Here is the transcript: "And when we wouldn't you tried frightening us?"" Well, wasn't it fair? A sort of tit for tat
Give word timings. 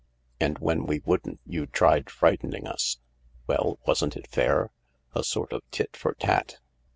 "And 0.41 0.57
when 0.57 0.87
we 0.87 1.03
wouldn't 1.05 1.39
you 1.45 1.67
tried 1.67 2.09
frightening 2.09 2.65
us?"" 2.65 2.97
Well, 3.45 3.77
wasn't 3.85 4.17
it 4.17 4.25
fair? 4.31 4.71
A 5.13 5.23
sort 5.23 5.53
of 5.53 5.61
tit 5.69 5.95
for 5.95 6.15
tat 6.15 6.57